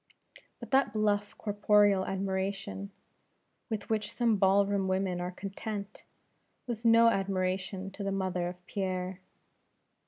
[0.59, 2.89] But that bluff corporeal admiration,
[3.69, 6.05] with which some ball room women are content,
[6.65, 9.21] was no admiration to the mother of Pierre.